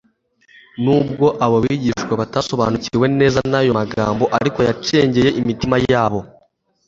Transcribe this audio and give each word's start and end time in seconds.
Nubwo 0.83 1.25
abo 1.45 1.57
bigishwa 1.63 2.13
batasobanukiwe 2.21 3.05
neza 3.19 3.39
n'ayo 3.49 3.71
magambo, 3.79 4.23
ariko 4.37 4.59
yacengcye 4.67 5.25
imitima 5.41 5.75
yabo. 5.91 6.19